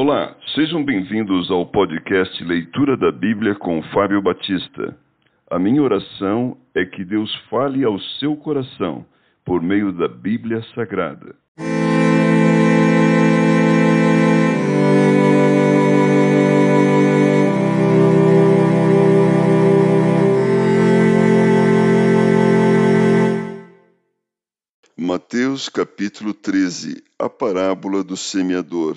[0.00, 4.96] Olá, sejam bem-vindos ao podcast Leitura da Bíblia com Fábio Batista.
[5.50, 9.04] A minha oração é que Deus fale ao seu coração
[9.44, 11.34] por meio da Bíblia Sagrada.
[24.96, 28.96] Mateus capítulo 13 A parábola do semeador.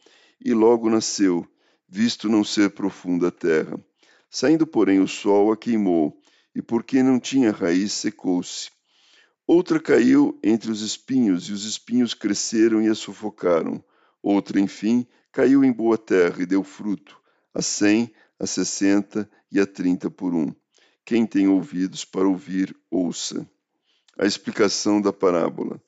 [0.43, 1.47] e logo nasceu,
[1.87, 3.79] visto não ser profunda a terra.
[4.29, 6.19] Saindo, porém, o sol a queimou,
[6.55, 8.69] e porque não tinha raiz, secou-se.
[9.45, 13.83] Outra caiu entre os espinhos, e os espinhos cresceram e a sufocaram.
[14.23, 17.19] Outra, enfim, caiu em boa terra e deu fruto,
[17.53, 20.53] a cem, a sessenta e a trinta por um.
[21.03, 23.47] Quem tem ouvidos para ouvir, ouça.
[24.17, 25.81] A explicação da parábola.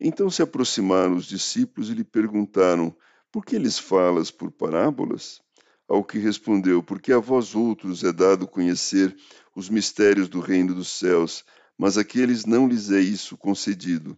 [0.00, 2.94] Então se aproximaram os discípulos e lhe perguntaram:
[3.32, 5.40] por que lhes falas por parábolas?
[5.88, 9.16] Ao que respondeu: Porque a vós outros é dado conhecer
[9.56, 11.42] os mistérios do reino dos céus,
[11.76, 14.16] mas àqueles não lhes é isso concedido.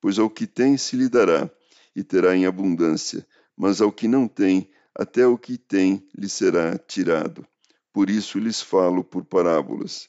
[0.00, 1.50] Pois ao que tem se lhe dará,
[1.94, 6.78] e terá em abundância, mas ao que não tem, até o que tem lhe será
[6.78, 7.44] tirado.
[7.92, 10.08] Por isso lhes falo por parábolas.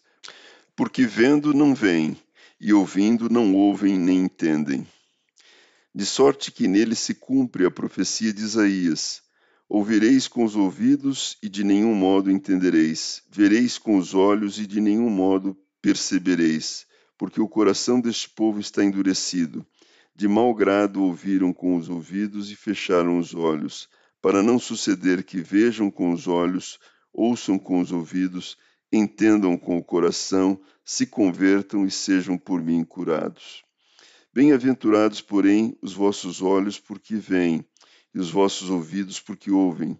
[0.75, 2.15] Porque vendo não veem,
[2.61, 4.87] e ouvindo não ouvem nem entendem
[5.95, 9.21] de sorte que nele se cumpre a profecia de Isaías.
[9.69, 14.81] Ouvireis com os ouvidos e de nenhum modo entendereis, vereis com os olhos e de
[14.81, 16.85] nenhum modo percebereis,
[17.17, 19.65] porque o coração deste povo está endurecido.
[20.15, 23.87] De mau grado ouviram com os ouvidos e fecharam os olhos,
[24.21, 26.79] para não suceder que vejam com os olhos,
[27.11, 28.57] ouçam com os ouvidos,
[28.91, 33.63] entendam com o coração, se convertam e sejam por mim curados.
[34.35, 37.63] Bem-aventurados, porém, os vossos olhos, porque veem,
[38.15, 39.95] e os vossos ouvidos, porque ouvem.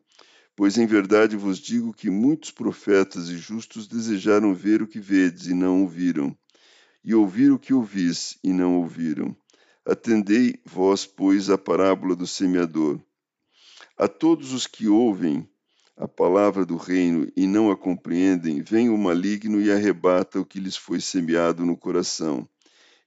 [0.56, 5.46] Pois em verdade vos digo que muitos profetas e justos desejaram ver o que vedes
[5.46, 6.36] e não ouviram,
[7.04, 9.38] e ouvir o que ouvis e não ouviram.
[9.86, 13.00] Atendei vós, pois, a parábola do semeador.
[13.96, 15.48] A todos os que ouvem
[15.96, 20.60] a palavra do reino e não a compreendem, vem o maligno e arrebata o que
[20.60, 22.50] lhes foi semeado no coração.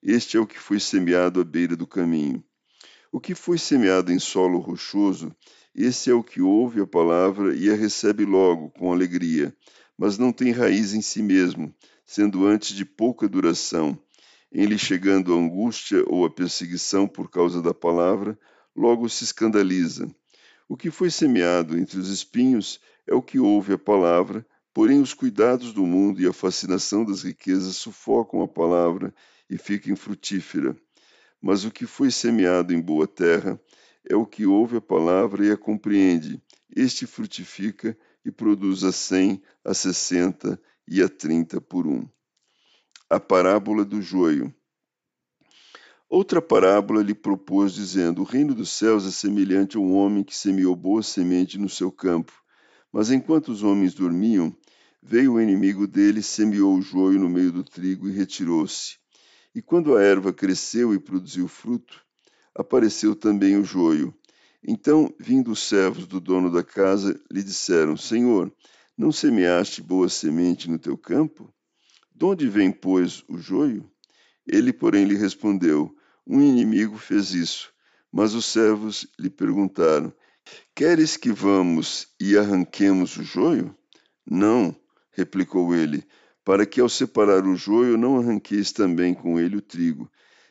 [0.09, 2.41] Este é o que foi semeado à beira do caminho.
[3.11, 5.35] O que foi semeado em solo rochoso,
[5.75, 9.53] esse é o que ouve a palavra e a recebe logo, com alegria,
[9.99, 11.75] mas não tem raiz em si mesmo,
[12.05, 13.99] sendo antes de pouca duração.
[14.53, 18.39] Em lhe chegando a angústia ou a perseguição por causa da palavra,
[18.77, 20.09] logo se escandaliza.
[20.69, 25.13] O que foi semeado entre os espinhos é o que ouve a palavra, porém os
[25.13, 29.13] cuidados do mundo e a fascinação das riquezas sufocam a palavra
[29.49, 30.77] e fica infrutífera.
[31.41, 33.61] Mas o que foi semeado em boa terra
[34.09, 36.43] é o que ouve a palavra e a compreende.
[36.75, 42.09] Este frutifica e produz a cem, a sessenta e a trinta por um.
[43.09, 44.53] A parábola do joio.
[46.09, 50.37] Outra parábola lhe propôs, dizendo: O reino dos céus é semelhante a um homem que
[50.37, 52.33] semeou boa semente no seu campo.
[52.93, 54.57] Mas enquanto os homens dormiam,
[55.03, 58.99] veio o inimigo dele, semeou o joio no meio do trigo e retirou-se.
[59.57, 62.05] E quando a erva cresceu e produziu fruto,
[62.55, 64.15] apareceu também o joio.
[64.63, 68.53] Então, vindo os servos do dono da casa, lhe disseram: Senhor,
[68.99, 71.51] não semeaste boa semente no teu campo?
[72.15, 73.91] De onde vem, pois, o joio?
[74.47, 75.91] Ele, porém, lhe respondeu:
[76.27, 77.73] Um inimigo fez isso.
[78.13, 80.13] Mas os servos lhe perguntaram:
[80.75, 83.75] Queres que vamos e arranquemos o joio?
[84.27, 84.77] Não,
[85.13, 86.07] replicou ele,
[86.47, 90.09] para que ao separar o joio não arranqueis também com ele o trigo.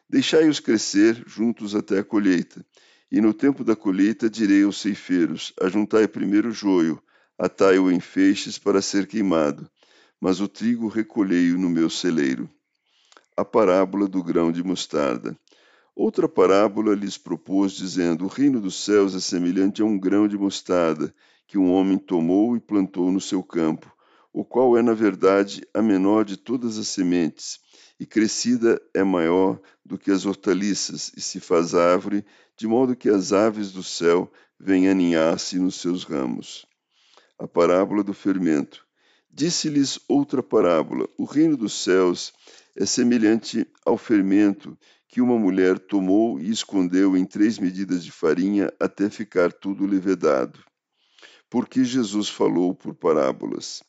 [0.09, 2.65] Deixai-os crescer juntos até a colheita.
[3.09, 7.01] E no tempo da colheita direi aos ceifeiros: Ajuntai primeiro o joio,
[7.39, 9.69] atai-o em feixes para ser queimado,
[10.19, 12.50] mas o trigo recolhei-o no meu celeiro.
[13.38, 15.33] A parábola do grão de mostarda.
[15.95, 20.38] Outra parábola lhes propôs, dizendo: O reino dos céus é semelhante a um grão de
[20.38, 21.15] mostarda,
[21.47, 23.94] que um homem tomou e plantou no seu campo
[24.35, 27.57] o qual é, na verdade, a menor de todas as sementes,
[27.97, 32.25] e crescida é maior do que as hortaliças, e se faz árvore,
[32.57, 34.29] de modo que as aves do céu
[34.59, 36.65] vem aninhar-se nos seus ramos.
[37.39, 38.85] A parábola do fermento.
[39.31, 42.33] Disse-lhes outra parábola: O reino dos céus
[42.75, 44.77] é semelhante ao fermento
[45.07, 50.59] que uma mulher tomou e escondeu em três medidas de farinha até ficar tudo levedado.
[51.49, 53.81] Porque Jesus falou por parábolas.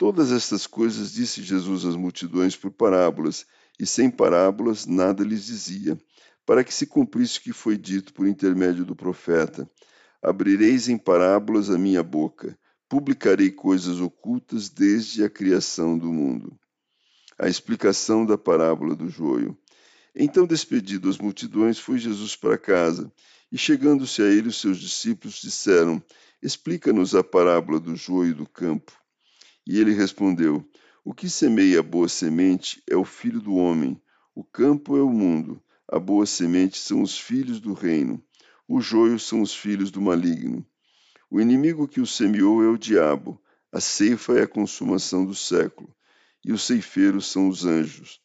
[0.00, 3.44] Todas estas coisas disse Jesus às multidões por parábolas,
[3.78, 6.00] e sem parábolas nada lhes dizia,
[6.46, 9.70] para que se cumprisse o que foi dito por intermédio do profeta:
[10.22, 12.58] Abrireis em parábolas a minha boca,
[12.88, 16.58] publicarei coisas ocultas desde a criação do mundo.
[17.38, 19.54] A explicação da parábola do joio.
[20.16, 23.12] Então, despedido as multidões, foi Jesus para casa,
[23.52, 26.02] e chegando-se a ele, os seus discípulos disseram:
[26.42, 28.98] Explica-nos a parábola do joio do campo.
[29.66, 30.64] E ele respondeu:
[31.04, 34.00] O que semeia a boa semente é o filho do homem,
[34.34, 38.22] o campo é o mundo, a boa semente são os filhos do reino,
[38.68, 40.64] o joio são os filhos do maligno.
[41.30, 43.40] O inimigo que o semeou é o diabo,
[43.72, 45.94] a ceifa é a consumação do século,
[46.44, 48.20] e os ceifeiros são os anjos.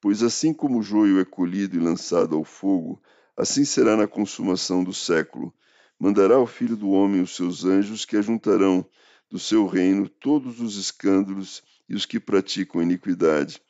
[0.00, 3.02] Pois assim como o joio é colhido e lançado ao fogo,
[3.36, 5.52] assim será na consumação do século.
[5.98, 8.86] Mandará o Filho do Homem os seus anjos que ajuntarão
[9.30, 13.60] do seu reino todos os escândalos e os que praticam iniquidade,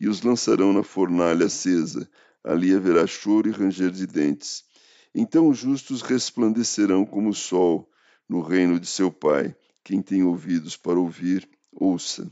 [0.00, 2.08] e os lançarão na fornalha acesa.
[2.42, 4.64] Ali haverá choro e ranger de dentes.
[5.14, 7.88] Então os justos resplandecerão como o sol
[8.28, 9.56] no reino de seu Pai.
[9.82, 12.30] Quem tem ouvidos para ouvir, ouça.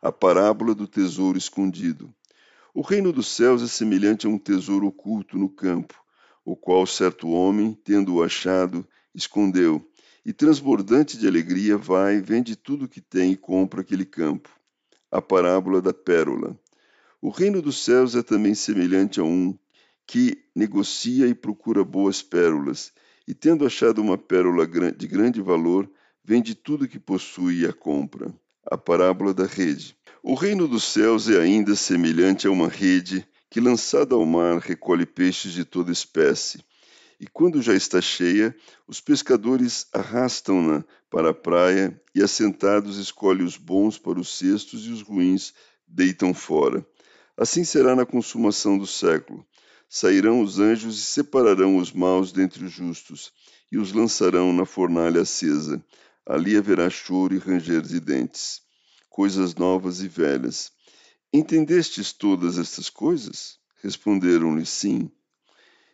[0.00, 2.14] A parábola do tesouro escondido.
[2.74, 5.94] O reino dos céus é semelhante a um tesouro oculto no campo,
[6.44, 9.84] o qual certo homem, tendo-o achado, escondeu
[10.28, 14.50] e transbordante de alegria vai, vende tudo o que tem e compra aquele campo.
[15.10, 16.54] A parábola da pérola.
[17.18, 19.58] O reino dos céus é também semelhante a um
[20.06, 22.92] que negocia e procura boas pérolas,
[23.26, 25.90] e tendo achado uma pérola de grande valor,
[26.22, 28.30] vende tudo o que possui e a compra.
[28.70, 29.96] A parábola da rede.
[30.22, 35.06] O reino dos céus é ainda semelhante a uma rede que, lançada ao mar, recolhe
[35.06, 36.62] peixes de toda espécie
[37.20, 38.54] e quando já está cheia,
[38.86, 44.90] os pescadores arrastam-na para a praia e, assentados, escolhem os bons para os cestos e
[44.90, 45.52] os ruins
[45.86, 46.86] deitam fora.
[47.36, 49.44] Assim será na consumação do século.
[49.88, 53.32] Sairão os anjos e separarão os maus dentre os justos,
[53.72, 55.82] e os lançarão na fornalha acesa.
[56.24, 58.60] Ali haverá choro e ranger de dentes.
[59.08, 60.70] Coisas novas e velhas.
[61.32, 63.58] Entendestes todas estas coisas?
[63.82, 65.10] Responderam-lhe sim.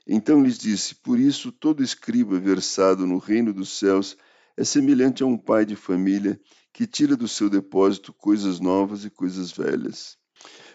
[0.06, 4.16] Então lhes disse: Por isso todo escriba versado no reino dos céus
[4.56, 6.38] é semelhante a um pai de família
[6.72, 10.16] que tira do seu depósito coisas novas e coisas velhas.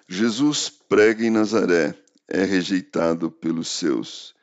[0.08, 1.94] Jesus prega em Nazaré,
[2.28, 4.34] é rejeitado pelos seus.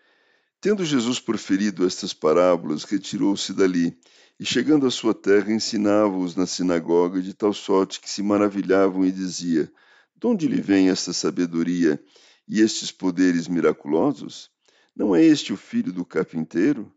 [0.60, 3.98] Tendo Jesus proferido estas parábolas, retirou-se dali
[4.38, 9.10] e, chegando à sua terra, ensinava-os na sinagoga de tal sorte que se maravilhavam e
[9.10, 9.70] dizia:
[10.14, 12.02] De onde lhe vem esta sabedoria
[12.48, 14.50] e estes poderes miraculosos?
[14.96, 16.90] Não é este o filho do carpinteiro?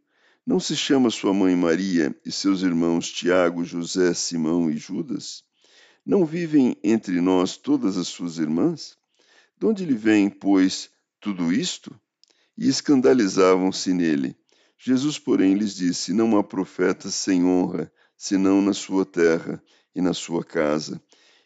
[0.46, 5.44] Não se chama sua mãe Maria e seus irmãos Tiago, José, Simão e Judas?
[6.06, 8.98] Não vivem entre nós todas as suas irmãs?
[9.60, 11.94] De onde lhe vem, pois, tudo isto?
[12.58, 14.34] E escandalizavam-se nele.
[14.78, 19.62] Jesus, porém, lhes disse: Não há profeta sem honra, senão na sua terra
[19.94, 21.02] e na sua casa.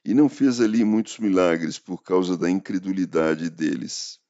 [0.05, 4.19] E não fez ali muitos milagres por causa da incredulidade deles.